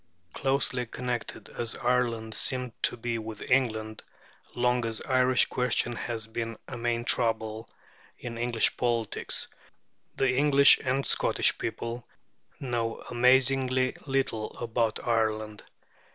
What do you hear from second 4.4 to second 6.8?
long as the Irish question has been a